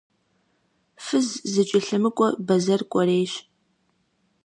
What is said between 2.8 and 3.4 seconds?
кӀуэрейщ.